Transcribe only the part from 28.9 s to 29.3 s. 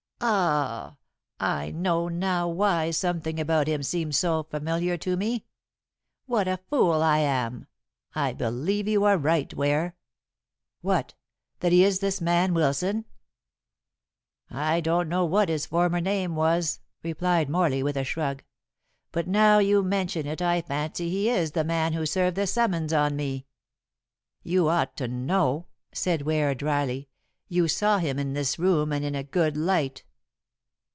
and in a